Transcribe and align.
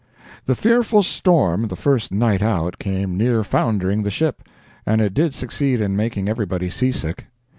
The 0.47 0.55
fearful 0.55 1.03
storm 1.03 1.67
the 1.67 1.75
first 1.75 2.11
night 2.11 2.41
out 2.41 2.79
came 2.79 3.15
near 3.15 3.43
foundering 3.43 4.01
the 4.01 4.09
ship, 4.09 4.41
and 4.83 4.99
it 4.99 5.13
did 5.13 5.35
succeed 5.35 5.79
in 5.79 5.95
making 5.95 6.27
everybody 6.27 6.71
sea 6.71 6.91
sick. 6.91 7.27